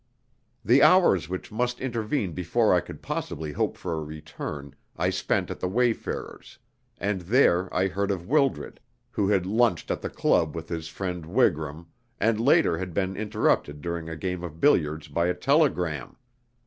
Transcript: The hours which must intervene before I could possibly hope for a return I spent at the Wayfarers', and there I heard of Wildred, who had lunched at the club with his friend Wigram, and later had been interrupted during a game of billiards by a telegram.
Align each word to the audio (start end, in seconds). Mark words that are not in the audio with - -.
The 0.65 0.81
hours 0.81 1.29
which 1.29 1.51
must 1.51 1.79
intervene 1.79 2.31
before 2.33 2.73
I 2.73 2.79
could 2.79 3.03
possibly 3.03 3.51
hope 3.51 3.77
for 3.77 3.93
a 3.93 4.01
return 4.03 4.73
I 4.97 5.11
spent 5.11 5.51
at 5.51 5.59
the 5.59 5.67
Wayfarers', 5.69 6.57
and 6.97 7.21
there 7.21 7.71
I 7.71 7.87
heard 7.87 8.09
of 8.09 8.25
Wildred, 8.27 8.79
who 9.11 9.27
had 9.29 9.45
lunched 9.45 9.91
at 9.91 10.01
the 10.01 10.09
club 10.09 10.55
with 10.55 10.69
his 10.69 10.87
friend 10.87 11.23
Wigram, 11.27 11.85
and 12.19 12.39
later 12.39 12.79
had 12.79 12.95
been 12.95 13.15
interrupted 13.15 13.79
during 13.83 14.09
a 14.09 14.17
game 14.17 14.43
of 14.43 14.59
billiards 14.59 15.07
by 15.07 15.27
a 15.27 15.35
telegram. 15.35 16.17